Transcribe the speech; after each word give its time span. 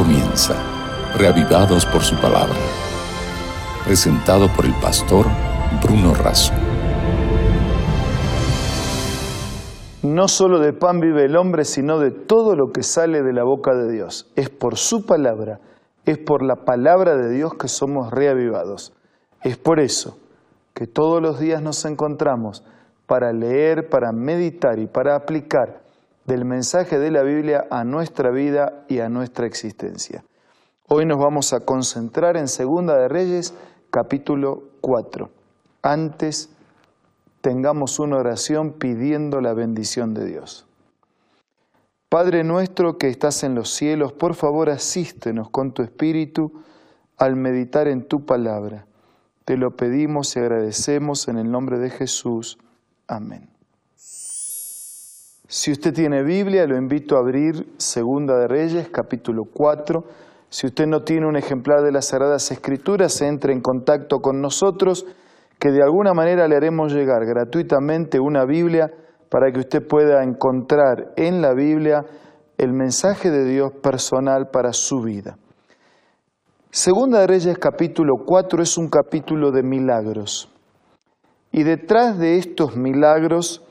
comienza, 0.00 0.54
reavivados 1.18 1.84
por 1.84 2.00
su 2.00 2.16
palabra. 2.16 2.56
Presentado 3.84 4.48
por 4.56 4.64
el 4.64 4.72
pastor 4.80 5.26
Bruno 5.82 6.14
Razo. 6.14 6.54
No 10.02 10.26
solo 10.26 10.58
de 10.58 10.72
pan 10.72 11.00
vive 11.00 11.26
el 11.26 11.36
hombre, 11.36 11.66
sino 11.66 11.98
de 11.98 12.12
todo 12.12 12.56
lo 12.56 12.72
que 12.72 12.82
sale 12.82 13.22
de 13.22 13.34
la 13.34 13.44
boca 13.44 13.74
de 13.74 13.92
Dios. 13.92 14.32
Es 14.36 14.48
por 14.48 14.78
su 14.78 15.04
palabra, 15.04 15.60
es 16.06 16.16
por 16.16 16.42
la 16.42 16.64
palabra 16.64 17.14
de 17.16 17.28
Dios 17.28 17.52
que 17.60 17.68
somos 17.68 18.10
reavivados. 18.10 18.94
Es 19.42 19.58
por 19.58 19.80
eso 19.80 20.16
que 20.72 20.86
todos 20.86 21.20
los 21.20 21.38
días 21.38 21.60
nos 21.60 21.84
encontramos 21.84 22.64
para 23.06 23.34
leer, 23.34 23.90
para 23.90 24.12
meditar 24.12 24.78
y 24.78 24.86
para 24.86 25.14
aplicar 25.14 25.82
del 26.30 26.44
mensaje 26.44 27.00
de 27.00 27.10
la 27.10 27.24
Biblia 27.24 27.66
a 27.72 27.82
nuestra 27.82 28.30
vida 28.30 28.84
y 28.86 29.00
a 29.00 29.08
nuestra 29.08 29.46
existencia. 29.46 30.22
Hoy 30.86 31.04
nos 31.04 31.18
vamos 31.18 31.52
a 31.52 31.64
concentrar 31.64 32.36
en 32.36 32.46
Segunda 32.46 32.96
de 32.96 33.08
Reyes, 33.08 33.52
capítulo 33.90 34.62
4. 34.80 35.28
Antes 35.82 36.50
tengamos 37.40 37.98
una 37.98 38.18
oración 38.18 38.74
pidiendo 38.74 39.40
la 39.40 39.54
bendición 39.54 40.14
de 40.14 40.24
Dios. 40.24 40.66
Padre 42.08 42.44
nuestro 42.44 42.96
que 42.96 43.08
estás 43.08 43.42
en 43.42 43.56
los 43.56 43.70
cielos, 43.70 44.12
por 44.12 44.36
favor 44.36 44.70
asístenos 44.70 45.50
con 45.50 45.72
tu 45.72 45.82
espíritu 45.82 46.62
al 47.16 47.34
meditar 47.34 47.88
en 47.88 48.06
tu 48.06 48.24
palabra. 48.24 48.86
Te 49.44 49.56
lo 49.56 49.72
pedimos 49.72 50.36
y 50.36 50.38
agradecemos 50.38 51.26
en 51.26 51.38
el 51.38 51.50
nombre 51.50 51.80
de 51.80 51.90
Jesús. 51.90 52.56
Amén. 53.08 53.49
Si 55.52 55.72
usted 55.72 55.92
tiene 55.92 56.22
Biblia, 56.22 56.64
lo 56.64 56.76
invito 56.76 57.16
a 57.16 57.18
abrir 57.18 57.74
Segunda 57.76 58.38
de 58.38 58.46
Reyes, 58.46 58.88
capítulo 58.88 59.42
4. 59.52 60.04
Si 60.48 60.68
usted 60.68 60.86
no 60.86 61.02
tiene 61.02 61.26
un 61.26 61.34
ejemplar 61.34 61.82
de 61.82 61.90
las 61.90 62.06
Sagradas 62.06 62.52
Escrituras, 62.52 63.20
entre 63.20 63.52
en 63.52 63.60
contacto 63.60 64.20
con 64.20 64.40
nosotros, 64.40 65.06
que 65.58 65.72
de 65.72 65.82
alguna 65.82 66.14
manera 66.14 66.46
le 66.46 66.54
haremos 66.54 66.92
llegar 66.92 67.26
gratuitamente 67.26 68.20
una 68.20 68.44
Biblia 68.44 68.92
para 69.28 69.50
que 69.50 69.58
usted 69.58 69.84
pueda 69.84 70.22
encontrar 70.22 71.14
en 71.16 71.42
la 71.42 71.52
Biblia 71.52 72.04
el 72.56 72.72
mensaje 72.72 73.32
de 73.32 73.44
Dios 73.44 73.72
personal 73.82 74.50
para 74.52 74.72
su 74.72 75.02
vida. 75.02 75.36
Segunda 76.70 77.18
de 77.22 77.26
Reyes 77.26 77.58
capítulo 77.58 78.18
4 78.24 78.62
es 78.62 78.78
un 78.78 78.88
capítulo 78.88 79.50
de 79.50 79.64
milagros. 79.64 80.48
Y 81.50 81.64
detrás 81.64 82.20
de 82.20 82.38
estos 82.38 82.76
milagros 82.76 83.66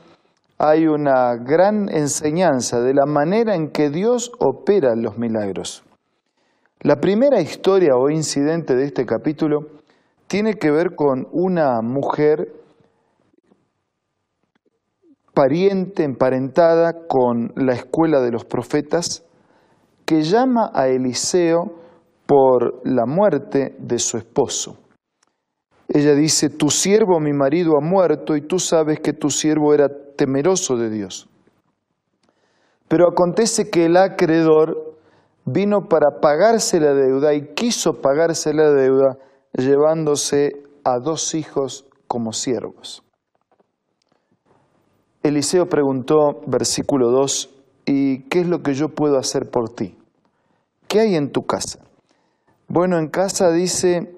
hay 0.62 0.86
una 0.86 1.36
gran 1.36 1.88
enseñanza 1.88 2.82
de 2.82 2.92
la 2.92 3.06
manera 3.06 3.54
en 3.54 3.70
que 3.70 3.88
Dios 3.88 4.30
opera 4.40 4.94
los 4.94 5.16
milagros. 5.16 5.82
La 6.80 6.96
primera 6.96 7.40
historia 7.40 7.96
o 7.96 8.10
incidente 8.10 8.76
de 8.76 8.84
este 8.84 9.06
capítulo 9.06 9.60
tiene 10.26 10.56
que 10.56 10.70
ver 10.70 10.94
con 10.94 11.26
una 11.32 11.80
mujer 11.80 12.52
pariente, 15.32 16.04
emparentada 16.04 17.06
con 17.08 17.54
la 17.56 17.72
escuela 17.72 18.20
de 18.20 18.30
los 18.30 18.44
profetas, 18.44 19.24
que 20.04 20.20
llama 20.20 20.72
a 20.74 20.88
Eliseo 20.88 21.72
por 22.26 22.82
la 22.84 23.06
muerte 23.06 23.76
de 23.78 23.98
su 23.98 24.18
esposo. 24.18 24.76
Ella 25.88 26.14
dice, 26.14 26.50
tu 26.50 26.68
siervo, 26.68 27.18
mi 27.18 27.32
marido, 27.32 27.78
ha 27.78 27.80
muerto 27.80 28.36
y 28.36 28.42
tú 28.42 28.58
sabes 28.58 29.00
que 29.00 29.14
tu 29.14 29.30
siervo 29.30 29.72
era 29.72 29.88
temeroso 30.20 30.76
de 30.76 30.90
Dios. 30.90 31.30
Pero 32.88 33.08
acontece 33.08 33.70
que 33.70 33.86
el 33.86 33.96
acreedor 33.96 34.98
vino 35.46 35.88
para 35.88 36.20
pagarse 36.20 36.78
la 36.78 36.92
deuda 36.92 37.32
y 37.32 37.54
quiso 37.54 38.02
pagarse 38.02 38.52
la 38.52 38.70
deuda 38.70 39.16
llevándose 39.54 40.62
a 40.84 40.98
dos 40.98 41.34
hijos 41.34 41.86
como 42.06 42.34
siervos. 42.34 43.02
Eliseo 45.22 45.64
preguntó, 45.70 46.42
versículo 46.46 47.08
2, 47.08 47.48
¿y 47.86 48.24
qué 48.28 48.40
es 48.40 48.46
lo 48.46 48.62
que 48.62 48.74
yo 48.74 48.90
puedo 48.90 49.16
hacer 49.16 49.50
por 49.50 49.70
ti? 49.70 49.96
¿Qué 50.86 51.00
hay 51.00 51.14
en 51.14 51.32
tu 51.32 51.46
casa? 51.46 51.78
Bueno, 52.68 52.98
en 52.98 53.08
casa 53.08 53.50
dice, 53.52 54.14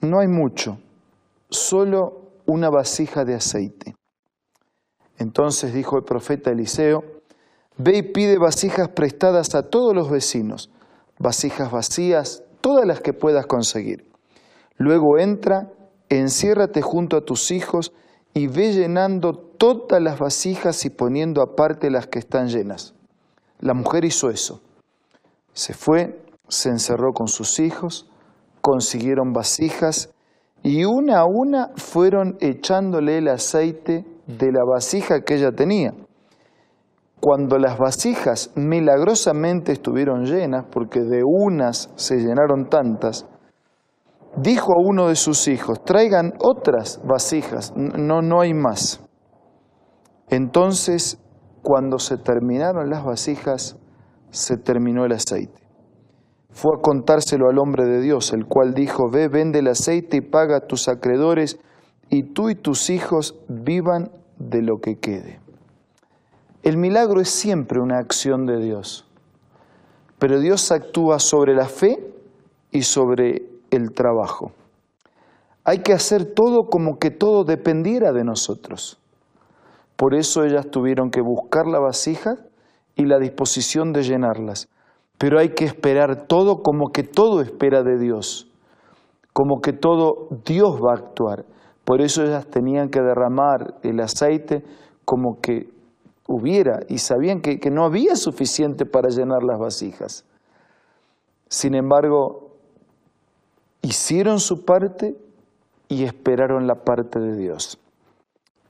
no 0.00 0.18
hay 0.18 0.26
mucho, 0.26 0.80
solo 1.48 2.22
una 2.44 2.70
vasija 2.70 3.24
de 3.24 3.36
aceite. 3.36 3.94
Entonces 5.22 5.72
dijo 5.72 5.96
el 5.96 6.02
profeta 6.02 6.50
Eliseo, 6.50 7.04
ve 7.76 7.98
y 7.98 8.02
pide 8.02 8.38
vasijas 8.38 8.88
prestadas 8.88 9.54
a 9.54 9.70
todos 9.70 9.94
los 9.94 10.10
vecinos, 10.10 10.68
vasijas 11.16 11.70
vacías, 11.70 12.42
todas 12.60 12.84
las 12.86 13.00
que 13.00 13.12
puedas 13.12 13.46
conseguir. 13.46 14.10
Luego 14.76 15.18
entra, 15.18 15.70
enciérrate 16.08 16.82
junto 16.82 17.16
a 17.16 17.24
tus 17.24 17.52
hijos 17.52 17.92
y 18.34 18.48
ve 18.48 18.72
llenando 18.72 19.32
todas 19.32 20.02
las 20.02 20.18
vasijas 20.18 20.84
y 20.84 20.90
poniendo 20.90 21.40
aparte 21.40 21.88
las 21.88 22.08
que 22.08 22.18
están 22.18 22.48
llenas. 22.48 22.94
La 23.60 23.74
mujer 23.74 24.04
hizo 24.04 24.28
eso. 24.28 24.60
Se 25.52 25.72
fue, 25.72 26.20
se 26.48 26.68
encerró 26.68 27.12
con 27.12 27.28
sus 27.28 27.60
hijos, 27.60 28.10
consiguieron 28.60 29.32
vasijas 29.32 30.10
y 30.64 30.84
una 30.84 31.20
a 31.20 31.26
una 31.26 31.70
fueron 31.76 32.36
echándole 32.40 33.18
el 33.18 33.28
aceite 33.28 34.04
de 34.26 34.52
la 34.52 34.64
vasija 34.64 35.22
que 35.22 35.34
ella 35.34 35.52
tenía. 35.52 35.94
Cuando 37.20 37.58
las 37.58 37.78
vasijas 37.78 38.50
milagrosamente 38.56 39.72
estuvieron 39.72 40.24
llenas, 40.24 40.66
porque 40.70 41.00
de 41.00 41.22
unas 41.24 41.90
se 41.94 42.16
llenaron 42.16 42.68
tantas, 42.68 43.26
dijo 44.36 44.72
a 44.72 44.82
uno 44.82 45.08
de 45.08 45.16
sus 45.16 45.46
hijos, 45.46 45.84
traigan 45.84 46.32
otras 46.40 47.00
vasijas, 47.04 47.72
no, 47.76 48.22
no 48.22 48.40
hay 48.40 48.54
más. 48.54 49.00
Entonces, 50.28 51.18
cuando 51.62 51.98
se 51.98 52.16
terminaron 52.16 52.90
las 52.90 53.04
vasijas, 53.04 53.76
se 54.30 54.56
terminó 54.56 55.04
el 55.04 55.12
aceite. 55.12 55.62
Fue 56.50 56.72
a 56.76 56.82
contárselo 56.82 57.48
al 57.48 57.58
hombre 57.58 57.84
de 57.84 58.00
Dios, 58.00 58.32
el 58.32 58.46
cual 58.46 58.74
dijo, 58.74 59.10
ve, 59.10 59.28
vende 59.28 59.60
el 59.60 59.68
aceite 59.68 60.18
y 60.18 60.20
paga 60.22 60.56
a 60.56 60.66
tus 60.66 60.88
acreedores 60.88 61.58
y 62.12 62.24
tú 62.24 62.50
y 62.50 62.54
tus 62.54 62.90
hijos 62.90 63.34
vivan 63.48 64.10
de 64.36 64.60
lo 64.60 64.80
que 64.82 64.96
quede. 64.96 65.40
El 66.62 66.76
milagro 66.76 67.22
es 67.22 67.30
siempre 67.30 67.80
una 67.80 67.98
acción 67.98 68.44
de 68.44 68.58
Dios, 68.58 69.06
pero 70.18 70.38
Dios 70.38 70.70
actúa 70.72 71.18
sobre 71.18 71.54
la 71.54 71.64
fe 71.64 71.96
y 72.70 72.82
sobre 72.82 73.48
el 73.70 73.92
trabajo. 73.92 74.52
Hay 75.64 75.78
que 75.78 75.94
hacer 75.94 76.34
todo 76.34 76.68
como 76.68 76.98
que 76.98 77.10
todo 77.10 77.44
dependiera 77.44 78.12
de 78.12 78.24
nosotros. 78.24 79.00
Por 79.96 80.14
eso 80.14 80.44
ellas 80.44 80.66
tuvieron 80.70 81.10
que 81.10 81.22
buscar 81.22 81.66
la 81.66 81.78
vasija 81.78 82.34
y 82.94 83.06
la 83.06 83.18
disposición 83.18 83.94
de 83.94 84.02
llenarlas. 84.02 84.68
Pero 85.16 85.38
hay 85.38 85.54
que 85.54 85.64
esperar 85.64 86.26
todo 86.26 86.62
como 86.62 86.90
que 86.92 87.04
todo 87.04 87.40
espera 87.40 87.82
de 87.82 87.98
Dios, 87.98 88.52
como 89.32 89.62
que 89.62 89.72
todo 89.72 90.28
Dios 90.44 90.78
va 90.78 90.92
a 90.92 90.98
actuar. 90.98 91.46
Por 91.84 92.00
eso 92.00 92.22
ellas 92.22 92.46
tenían 92.46 92.88
que 92.88 93.00
derramar 93.00 93.74
el 93.82 94.00
aceite 94.00 94.64
como 95.04 95.40
que 95.40 95.68
hubiera 96.28 96.80
y 96.88 96.98
sabían 96.98 97.40
que, 97.40 97.58
que 97.58 97.70
no 97.70 97.84
había 97.84 98.16
suficiente 98.16 98.86
para 98.86 99.08
llenar 99.08 99.42
las 99.42 99.58
vasijas. 99.58 100.24
Sin 101.48 101.74
embargo, 101.74 102.56
hicieron 103.82 104.38
su 104.38 104.64
parte 104.64 105.16
y 105.88 106.04
esperaron 106.04 106.66
la 106.66 106.76
parte 106.76 107.18
de 107.18 107.36
Dios. 107.36 107.78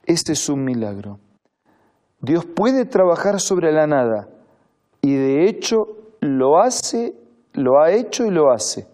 Este 0.05 0.33
es 0.33 0.49
un 0.49 0.63
milagro. 0.63 1.19
Dios 2.19 2.45
puede 2.45 2.85
trabajar 2.85 3.39
sobre 3.39 3.71
la 3.71 3.87
nada 3.87 4.27
y 5.01 5.13
de 5.15 5.47
hecho 5.47 5.85
lo 6.19 6.59
hace, 6.59 7.15
lo 7.53 7.81
ha 7.81 7.91
hecho 7.91 8.25
y 8.25 8.31
lo 8.31 8.51
hace. 8.51 8.87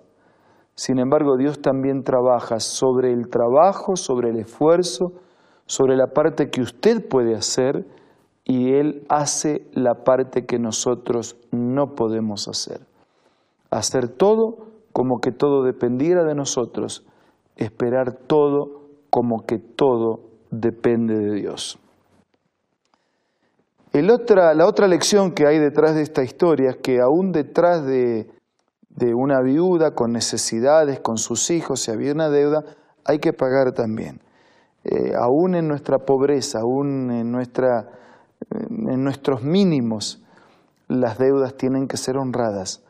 Sin 0.80 0.98
embargo, 0.98 1.36
Dios 1.36 1.62
también 1.62 2.04
trabaja 2.04 2.62
sobre 2.62 3.12
el 3.12 3.28
trabajo, 3.28 3.98
sobre 3.98 4.30
el 4.30 4.38
esfuerzo, 4.38 5.12
sobre 5.66 5.98
la 5.98 6.14
parte 6.14 6.50
que 6.50 6.62
usted 6.62 7.06
puede 7.06 7.36
hacer 7.36 7.86
y 8.46 8.76
Él 8.76 9.06
hace 9.10 9.68
la 9.74 10.06
parte 10.06 10.46
que 10.46 10.58
nosotros 10.58 11.36
no 11.52 11.96
podemos 11.96 12.48
hacer. 12.48 12.80
Hacer 13.70 14.08
todo 14.08 14.68
como 14.94 15.20
que 15.20 15.34
todo 15.34 15.64
dependiera 15.64 16.24
de 16.24 16.34
nosotros, 16.34 17.06
esperar 17.58 18.14
todo 18.14 18.84
como 19.10 19.46
que 19.46 19.58
todo 19.58 20.22
depende 20.50 21.20
de 21.20 21.34
Dios. 21.42 21.78
otra, 24.10 24.54
la 24.54 24.66
otra 24.66 24.88
lección 24.88 25.34
que 25.34 25.46
hay 25.46 25.60
detrás 25.60 25.96
de 25.96 26.04
esta 26.04 26.24
historia 26.24 26.70
es 26.70 26.78
que 26.78 27.02
aún 27.02 27.34
detrás 27.34 27.86
de, 27.86 28.39
de 29.00 29.14
una 29.14 29.40
viuda 29.40 29.92
con 29.96 30.12
necesidades, 30.12 31.00
con 31.00 31.18
sus 31.18 31.50
hijos, 31.52 31.80
si 31.80 31.92
había 31.92 32.12
una 32.12 32.30
deuda, 32.30 32.66
hay 33.06 33.20
que 33.20 33.32
pagar 33.32 33.72
también. 33.72 34.20
Eh, 34.84 35.14
aún 35.18 35.56
en 35.56 35.68
nuestra 35.70 36.00
pobreza, 36.00 36.60
aún 36.60 37.10
en, 37.10 37.32
nuestra, 37.32 37.90
en 38.52 39.04
nuestros 39.04 39.42
mínimos, 39.42 40.22
las 40.90 41.18
deudas 41.18 41.56
tienen 41.56 41.88
que 41.88 41.96
ser 41.96 42.18
honradas 42.18 42.84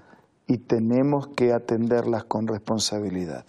y 0.47 0.57
tenemos 0.57 1.27
que 1.27 1.53
atenderlas 1.53 2.23
con 2.23 2.47
responsabilidad. 2.47 3.45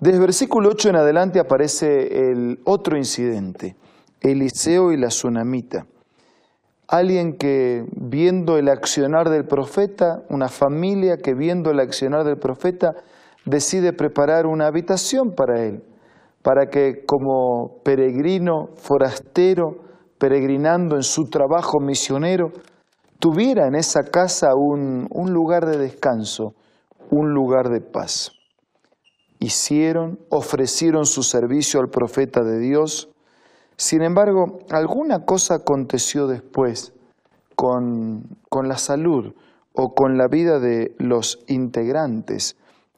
Desde 0.00 0.18
versículo 0.18 0.70
8 0.70 0.90
en 0.90 0.96
adelante 0.96 1.40
aparece 1.40 2.30
el 2.30 2.60
otro 2.64 2.96
incidente, 2.96 3.76
Eliseo 4.20 4.92
y 4.92 4.96
la 4.96 5.08
tsunamita. 5.08 5.86
Alguien 6.88 7.36
que 7.36 7.84
viendo 7.92 8.56
el 8.56 8.68
accionar 8.68 9.28
del 9.28 9.44
profeta, 9.44 10.22
una 10.30 10.48
familia 10.48 11.18
que 11.18 11.34
viendo 11.34 11.70
el 11.70 11.80
accionar 11.80 12.24
del 12.24 12.38
profeta, 12.38 12.94
decide 13.44 13.92
preparar 13.92 14.46
una 14.46 14.66
habitación 14.66 15.34
para 15.34 15.64
él, 15.64 15.82
para 16.42 16.70
que 16.70 17.04
como 17.04 17.82
peregrino, 17.84 18.70
forastero, 18.76 19.84
peregrinando 20.18 20.96
en 20.96 21.02
su 21.02 21.28
trabajo 21.28 21.78
misionero, 21.78 22.52
tuviera 23.18 23.66
en 23.66 23.74
esa 23.74 24.02
casa 24.02 24.54
un, 24.54 25.08
lugar 25.30 25.66
de 25.66 25.78
descanso, 25.78 26.54
un 27.10 27.32
lugar 27.32 27.68
de 27.68 27.80
paz. 27.80 28.32
Hicieron, 29.40 30.18
ofrecieron 30.30 31.04
su 31.04 31.22
servicio 31.22 31.80
al 31.80 31.88
profeta 31.88 32.42
de 32.42 32.58
Dios. 32.58 33.08
Sin 33.78 34.02
embargo, 34.02 34.58
alguna 34.70 35.24
cosa 35.24 35.54
aconteció 35.54 36.26
después 36.26 36.92
con, 37.54 38.24
con 38.48 38.66
la 38.66 38.76
salud 38.76 39.34
o 39.72 39.94
con 39.94 40.18
la 40.18 40.26
vida 40.26 40.58
de 40.58 40.96
los 40.98 41.44
integrantes 41.46 42.56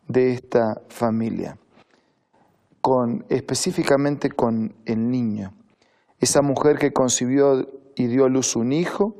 de 0.08 0.32
esta 0.32 0.80
familia, 0.88 1.58
con, 2.80 3.26
específicamente 3.28 4.30
con 4.30 4.74
el 4.86 5.10
niño. 5.10 5.52
Esa 6.18 6.40
mujer 6.40 6.78
que 6.78 6.92
concibió 6.92 7.60
y 7.94 8.06
dio 8.06 8.24
a 8.24 8.30
luz 8.30 8.56
un 8.56 8.72
hijo, 8.72 9.14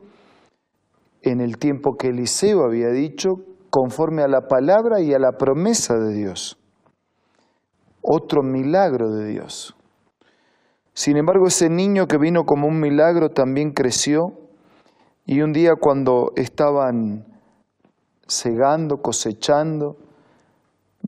en 1.21 1.43
el 1.43 1.59
tiempo 1.59 1.99
que 1.99 2.09
Eliseo 2.09 2.65
había 2.65 2.89
dicho, 2.89 3.35
conforme 3.69 4.23
a 4.23 4.29
la 4.29 4.49
palabra 4.49 5.03
y 5.03 5.13
a 5.13 5.19
la 5.19 5.33
promesa 5.33 5.99
de 5.99 6.15
Dios. 6.15 6.59
Otro 8.01 8.43
milagro 8.43 9.11
de 9.11 9.27
Dios. 9.27 9.77
Sin 10.95 11.17
embargo, 11.17 11.47
ese 11.47 11.69
niño 11.71 12.07
que 12.07 12.19
vino 12.19 12.45
como 12.45 12.67
un 12.67 12.81
milagro 12.81 13.31
también 13.31 13.73
creció 13.73 14.35
y 15.25 15.43
un 15.43 15.53
día 15.53 15.77
cuando 15.77 16.33
estaban 16.37 17.25
segando, 18.27 19.03
cosechando, 19.03 19.97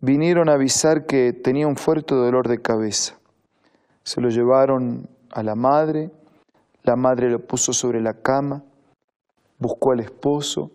vinieron 0.01 0.49
a 0.49 0.55
avisar 0.55 1.07
que 1.07 1.33
tenía 1.33 1.67
un 1.67 1.77
fuerte 1.77 2.15
dolor 2.15 2.49
de 2.49 2.61
cabeza. 2.61 3.19
Se 4.05 4.21
lo 4.21 4.29
llevaron 4.29 5.09
a 5.31 5.43
la 5.43 5.55
madre, 5.55 6.11
la 6.83 6.97
madre 6.97 7.31
lo 7.31 7.39
puso 7.41 7.73
sobre 7.73 8.01
la 8.01 8.15
cama, 8.15 8.65
buscó 9.59 9.93
al 9.93 10.01
esposo, 10.01 10.71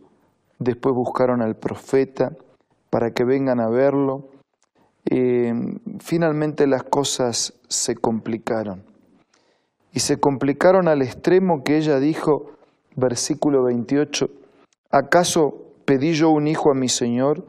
después 0.59 0.95
buscaron 0.95 1.41
al 1.41 1.55
profeta 1.55 2.31
para 2.89 3.11
que 3.11 3.25
vengan 3.25 3.59
a 3.59 3.69
verlo. 3.69 4.29
Eh, 5.05 5.53
finalmente 5.99 6.67
las 6.67 6.83
cosas 6.83 7.53
se 7.67 7.95
complicaron. 7.95 8.86
Y 9.97 9.99
se 9.99 10.19
complicaron 10.19 10.87
al 10.87 11.01
extremo 11.01 11.63
que 11.63 11.75
ella 11.75 11.99
dijo, 11.99 12.51
versículo 12.95 13.63
28, 13.63 14.29
¿acaso 14.91 15.73
pedí 15.85 16.13
yo 16.13 16.29
un 16.29 16.47
hijo 16.47 16.69
a 16.69 16.75
mi 16.75 16.87
Señor? 16.87 17.47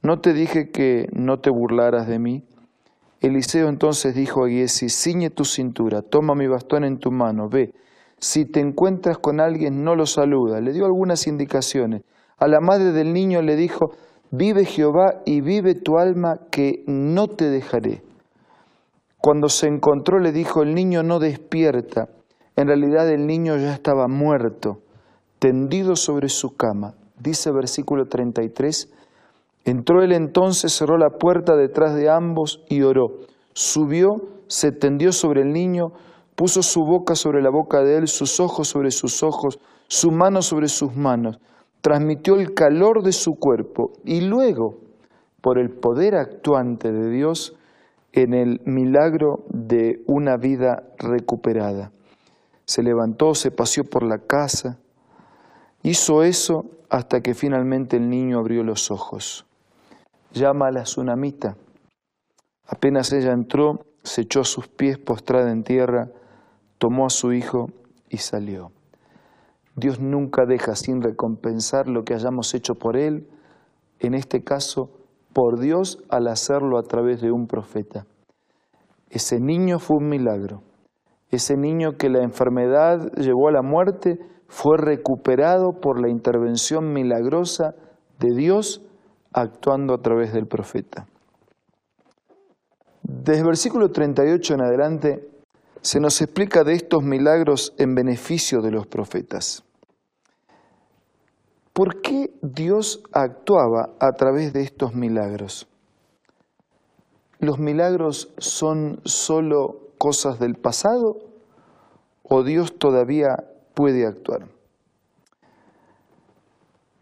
¿No 0.00 0.18
te 0.18 0.32
dije 0.32 0.70
que 0.70 1.08
no 1.12 1.40
te 1.40 1.50
burlaras 1.50 2.08
de 2.08 2.18
mí? 2.18 2.42
Eliseo 3.20 3.68
entonces 3.68 4.14
dijo 4.14 4.46
a 4.46 4.48
Giesi, 4.48 4.88
ciñe 4.88 5.28
tu 5.28 5.44
cintura, 5.44 6.00
toma 6.00 6.34
mi 6.34 6.46
bastón 6.46 6.84
en 6.84 6.96
tu 6.96 7.10
mano, 7.10 7.50
ve, 7.50 7.74
si 8.18 8.46
te 8.46 8.60
encuentras 8.60 9.18
con 9.18 9.38
alguien, 9.38 9.84
no 9.84 9.94
lo 9.94 10.06
saluda. 10.06 10.62
Le 10.62 10.72
dio 10.72 10.86
algunas 10.86 11.26
indicaciones. 11.26 12.00
A 12.38 12.48
la 12.48 12.60
madre 12.60 12.92
del 12.92 13.12
niño 13.12 13.42
le 13.42 13.56
dijo, 13.56 13.90
vive 14.30 14.64
Jehová 14.64 15.20
y 15.26 15.42
vive 15.42 15.74
tu 15.74 15.98
alma, 15.98 16.38
que 16.50 16.82
no 16.86 17.28
te 17.28 17.50
dejaré. 17.50 18.00
Cuando 19.20 19.48
se 19.48 19.66
encontró 19.66 20.18
le 20.18 20.32
dijo, 20.32 20.62
el 20.62 20.74
niño 20.74 21.02
no 21.02 21.18
despierta. 21.18 22.08
En 22.56 22.68
realidad 22.68 23.08
el 23.10 23.26
niño 23.26 23.56
ya 23.56 23.74
estaba 23.74 24.08
muerto, 24.08 24.78
tendido 25.38 25.94
sobre 25.96 26.28
su 26.28 26.56
cama. 26.56 26.94
Dice 27.18 27.50
versículo 27.52 28.06
33, 28.06 28.90
entró 29.64 30.02
él 30.02 30.12
entonces, 30.12 30.72
cerró 30.72 30.96
la 30.96 31.10
puerta 31.10 31.54
detrás 31.54 31.94
de 31.94 32.08
ambos 32.08 32.64
y 32.68 32.82
oró. 32.82 33.18
Subió, 33.52 34.08
se 34.46 34.72
tendió 34.72 35.12
sobre 35.12 35.42
el 35.42 35.52
niño, 35.52 35.92
puso 36.34 36.62
su 36.62 36.80
boca 36.80 37.14
sobre 37.14 37.42
la 37.42 37.50
boca 37.50 37.82
de 37.82 37.98
él, 37.98 38.08
sus 38.08 38.40
ojos 38.40 38.68
sobre 38.68 38.90
sus 38.90 39.22
ojos, 39.22 39.58
su 39.86 40.10
mano 40.10 40.40
sobre 40.40 40.68
sus 40.68 40.96
manos, 40.96 41.38
transmitió 41.82 42.36
el 42.36 42.54
calor 42.54 43.02
de 43.02 43.12
su 43.12 43.32
cuerpo 43.32 43.92
y 44.04 44.22
luego, 44.22 44.78
por 45.42 45.58
el 45.58 45.70
poder 45.70 46.14
actuante 46.14 46.90
de 46.90 47.10
Dios, 47.10 47.54
en 48.12 48.34
el 48.34 48.60
milagro 48.64 49.44
de 49.48 50.02
una 50.06 50.36
vida 50.36 50.82
recuperada. 50.98 51.92
Se 52.64 52.82
levantó, 52.82 53.34
se 53.34 53.50
paseó 53.50 53.84
por 53.84 54.02
la 54.02 54.18
casa, 54.18 54.78
hizo 55.82 56.22
eso 56.22 56.66
hasta 56.88 57.20
que 57.20 57.34
finalmente 57.34 57.96
el 57.96 58.08
niño 58.08 58.38
abrió 58.38 58.64
los 58.64 58.90
ojos. 58.90 59.46
Llama 60.32 60.68
a 60.68 60.72
la 60.72 60.82
tsunamita. 60.82 61.56
Apenas 62.66 63.12
ella 63.12 63.32
entró, 63.32 63.86
se 64.02 64.22
echó 64.22 64.40
a 64.40 64.44
sus 64.44 64.68
pies 64.68 64.98
postrada 64.98 65.50
en 65.50 65.64
tierra, 65.64 66.10
tomó 66.78 67.06
a 67.06 67.10
su 67.10 67.32
hijo 67.32 67.70
y 68.08 68.18
salió. 68.18 68.72
Dios 69.76 70.00
nunca 70.00 70.46
deja 70.46 70.74
sin 70.76 71.02
recompensar 71.02 71.88
lo 71.88 72.04
que 72.04 72.14
hayamos 72.14 72.54
hecho 72.54 72.74
por 72.74 72.96
Él, 72.96 73.28
en 73.98 74.14
este 74.14 74.42
caso 74.42 74.99
por 75.32 75.58
Dios 75.58 75.98
al 76.08 76.28
hacerlo 76.28 76.78
a 76.78 76.82
través 76.82 77.20
de 77.20 77.30
un 77.30 77.46
profeta. 77.46 78.06
Ese 79.08 79.40
niño 79.40 79.78
fue 79.78 79.96
un 79.98 80.08
milagro. 80.08 80.62
Ese 81.30 81.56
niño 81.56 81.96
que 81.96 82.08
la 82.08 82.22
enfermedad 82.22 83.12
llevó 83.16 83.48
a 83.48 83.52
la 83.52 83.62
muerte 83.62 84.18
fue 84.48 84.76
recuperado 84.78 85.80
por 85.80 86.00
la 86.00 86.08
intervención 86.08 86.92
milagrosa 86.92 87.74
de 88.18 88.34
Dios 88.34 88.82
actuando 89.32 89.94
a 89.94 89.98
través 89.98 90.32
del 90.32 90.46
profeta. 90.46 91.06
Desde 93.02 93.40
el 93.40 93.46
versículo 93.46 93.90
38 93.90 94.54
en 94.54 94.60
adelante 94.60 95.28
se 95.82 96.00
nos 96.00 96.20
explica 96.20 96.64
de 96.64 96.74
estos 96.74 97.02
milagros 97.02 97.74
en 97.78 97.94
beneficio 97.94 98.60
de 98.60 98.72
los 98.72 98.86
profetas. 98.86 99.64
¿Por 101.80 102.02
qué 102.02 102.30
Dios 102.42 103.02
actuaba 103.10 103.94
a 104.00 104.12
través 104.12 104.52
de 104.52 104.60
estos 104.60 104.94
milagros? 104.94 105.66
¿Los 107.38 107.58
milagros 107.58 108.34
son 108.36 109.00
solo 109.06 109.88
cosas 109.96 110.38
del 110.38 110.56
pasado 110.56 111.16
o 112.22 112.42
Dios 112.42 112.78
todavía 112.78 113.50
puede 113.72 114.04
actuar? 114.04 114.46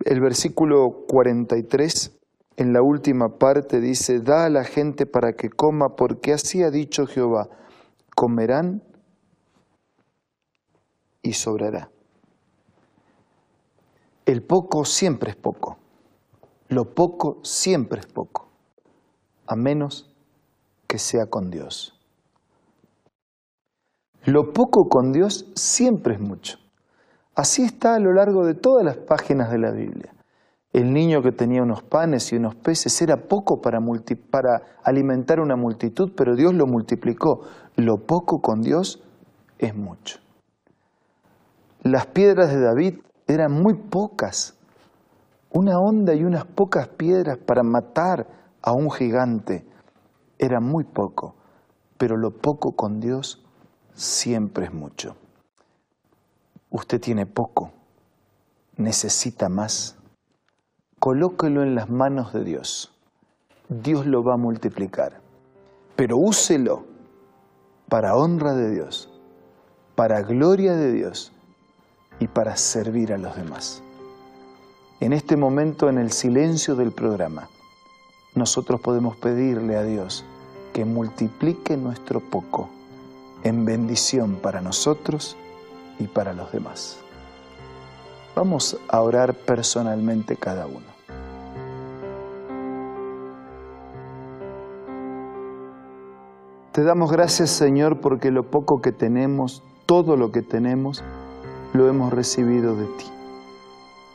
El 0.05 0.21
versículo 0.21 1.07
43 1.09 2.17
en 2.55 2.73
la 2.73 2.81
última 2.81 3.37
parte 3.37 3.81
dice, 3.81 4.21
da 4.21 4.45
a 4.45 4.49
la 4.49 4.63
gente 4.63 5.07
para 5.07 5.33
que 5.33 5.51
coma 5.51 5.97
porque 5.97 6.33
así 6.33 6.63
ha 6.63 6.71
dicho 6.71 7.09
Jehová 7.09 7.49
comerán 8.15 8.85
y 11.21 11.33
sobrará. 11.33 11.91
El 14.29 14.43
poco 14.43 14.85
siempre 14.85 15.31
es 15.31 15.37
poco. 15.37 15.79
Lo 16.69 16.95
poco 16.95 17.39
siempre 17.45 18.01
es 18.01 18.07
poco, 18.07 18.51
a 19.47 19.57
menos 19.57 20.15
que 20.87 20.99
sea 20.99 21.31
con 21.31 21.49
Dios. 21.49 21.99
Lo 24.27 24.53
poco 24.53 24.91
con 24.91 25.13
Dios 25.13 25.51
siempre 25.55 26.17
es 26.17 26.21
mucho. 26.21 26.59
Así 27.35 27.63
está 27.63 27.95
a 27.95 28.01
lo 28.01 28.13
largo 28.13 28.45
de 28.45 28.53
todas 28.53 28.85
las 28.85 28.99
páginas 28.99 29.51
de 29.51 29.61
la 29.61 29.71
Biblia. 29.71 30.13
El 30.75 30.93
niño 30.93 31.23
que 31.23 31.33
tenía 31.33 31.63
unos 31.63 31.83
panes 31.83 32.31
y 32.31 32.37
unos 32.37 32.55
peces 32.55 33.01
era 33.01 33.29
poco 33.29 33.63
para, 33.63 33.81
alimentar 34.85 35.41
una 35.41 35.57
multitud, 35.57 36.13
pero 36.15 36.37
Dios 36.37 36.53
lo 36.53 36.67
multiplicó. 36.67 37.47
Lo 37.77 38.05
poco 38.05 38.43
con 38.43 38.61
Dios 38.61 39.03
es 39.59 39.75
mucho. 39.75 40.19
Las 41.83 42.05
piedras 42.09 42.51
de 42.51 42.61
David 42.61 42.99
eran 43.29 43.53
muy 43.53 43.75
pocas. 43.75 44.55
Una 45.51 45.79
onda 45.79 46.15
y 46.15 46.25
unas 46.25 46.45
pocas 46.47 46.89
piedras 46.89 47.39
para 47.39 47.63
matar 47.63 48.27
a 48.63 48.73
un 48.73 48.91
gigante 48.91 49.67
era 50.39 50.61
muy 50.61 50.85
poco, 50.85 51.35
pero 51.97 52.17
lo 52.17 52.31
poco 52.31 52.73
con 52.73 53.01
Dios 53.01 53.45
siempre 53.95 54.67
es 54.67 54.73
mucho. 54.73 55.17
Usted 56.71 57.01
tiene 57.01 57.27
poco, 57.27 57.71
necesita 58.77 59.49
más 59.49 59.97
colóquelo 60.99 61.63
en 61.63 61.75
las 61.75 61.89
manos 61.89 62.33
de 62.33 62.45
Dios. 62.45 62.95
Dios 63.69 64.07
lo 64.07 64.25
va 64.25 64.35
a 64.35 64.39
multiplicar. 64.39 65.21
Pero 65.97 66.17
úselo 66.17 66.85
para 67.89 68.17
honra 68.17 68.55
de 68.55 68.71
Dios, 68.71 69.11
para 69.95 70.23
gloria 70.23 70.75
de 70.77 70.93
Dios 70.93 71.33
y 72.21 72.27
para 72.29 72.57
servir 72.57 73.13
a 73.13 73.19
los 73.19 73.37
demás. 73.37 73.83
En 75.01 75.13
este 75.13 75.37
momento, 75.37 75.89
en 75.89 75.99
el 75.99 76.11
silencio 76.11 76.75
del 76.75 76.91
programa, 76.91 77.49
nosotros 78.35 78.81
podemos 78.81 79.17
pedirle 79.17 79.77
a 79.77 79.85
Dios 79.85 80.25
que 80.73 80.85
multiplique 80.85 81.77
nuestro 81.77 82.21
poco 82.21 82.69
en 83.43 83.65
bendición 83.65 84.37
para 84.37 84.61
nosotros 84.61 85.37
y 85.99 86.05
para 86.05 86.33
los 86.33 86.51
demás. 86.53 86.99
Vamos 88.35 88.77
a 88.89 89.01
orar 89.01 89.35
personalmente 89.35 90.37
cada 90.37 90.67
uno. 90.67 90.87
Te 96.73 96.85
damos 96.85 97.11
gracias 97.11 97.51
Señor 97.51 98.01
porque 98.01 98.31
lo 98.31 98.45
poco 98.51 98.81
que 98.81 98.93
tenemos, 98.93 99.65
todo 99.87 100.17
lo 100.17 100.31
que 100.31 100.43
tenemos, 100.43 101.03
lo 101.73 101.89
hemos 101.89 102.13
recibido 102.13 102.75
de 102.75 102.87
ti. 102.87 103.07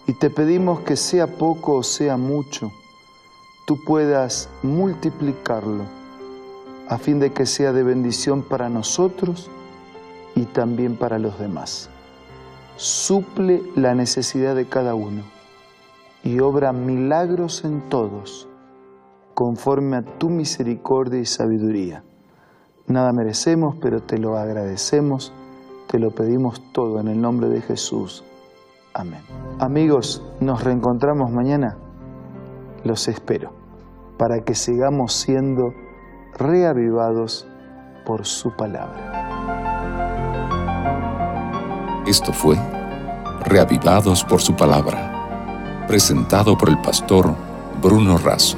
Y 0.08 0.14
te 0.14 0.30
pedimos 0.30 0.82
que 0.82 0.96
sea 0.96 1.28
poco 1.28 1.76
o 1.76 1.84
sea 1.84 2.18
mucho, 2.18 2.72
tú 3.66 3.82
puedas 3.84 4.50
multiplicarlo 4.62 5.84
a 6.90 6.98
fin 6.98 7.20
de 7.20 7.32
que 7.32 7.46
sea 7.46 7.72
de 7.72 7.84
bendición 7.84 8.44
para 8.44 8.70
nosotros 8.70 9.50
y 10.36 10.44
también 10.46 10.98
para 10.98 11.20
los 11.20 11.40
demás. 11.40 11.90
Suple 12.76 13.64
la 13.76 13.96
necesidad 13.96 14.56
de 14.56 14.68
cada 14.68 14.96
uno 14.96 15.24
y 16.24 16.40
obra 16.40 16.74
milagros 16.74 17.64
en 17.64 17.82
todos, 17.90 18.48
conforme 19.34 19.98
a 19.98 20.02
tu 20.02 20.30
misericordia 20.30 21.20
y 21.20 21.26
sabiduría. 21.26 22.04
Nada 22.88 23.14
merecemos, 23.14 23.76
pero 23.82 24.02
te 24.02 24.18
lo 24.18 24.38
agradecemos, 24.38 25.34
te 25.94 26.00
lo 26.00 26.10
pedimos 26.10 26.60
todo 26.72 27.00
en 27.00 27.08
el 27.08 27.22
nombre 27.22 27.50
de 27.50 27.62
Jesús. 27.62 28.24
Amén. 28.96 29.22
Amigos, 29.60 30.24
nos 30.40 30.64
reencontramos 30.64 31.30
mañana. 31.30 31.78
Los 32.84 33.08
espero 33.08 33.54
para 34.18 34.44
que 34.44 34.56
sigamos 34.56 35.14
siendo 35.14 35.72
reavivados 36.36 37.46
por 38.08 38.26
su 38.26 38.56
palabra. 38.56 39.22
Esto 42.08 42.34
fue 42.34 42.58
Reavivados 43.46 44.24
por 44.24 44.42
su 44.42 44.56
palabra, 44.56 45.86
presentado 45.88 46.58
por 46.58 46.70
el 46.70 46.82
pastor 46.82 47.36
Bruno 47.84 48.18
Razo. 48.18 48.58